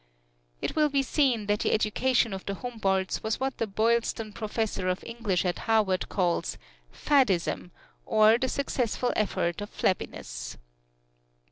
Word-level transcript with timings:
It 0.63 0.75
will 0.75 0.89
be 0.89 1.03
seen 1.03 1.45
that 1.45 1.59
the 1.59 1.71
education 1.73 2.33
of 2.33 2.43
the 2.47 2.55
Humboldts 2.55 3.21
was 3.21 3.39
what 3.39 3.59
the 3.59 3.67
Boylston 3.67 4.33
Professor 4.33 4.87
of 4.89 5.03
English 5.05 5.45
at 5.45 5.59
Harvard 5.69 6.09
calls 6.09 6.57
"faddism, 6.91 7.69
or 8.03 8.39
the 8.39 8.49
successful 8.49 9.13
effort 9.15 9.61
at 9.61 9.69
flabbiness." 9.69 10.57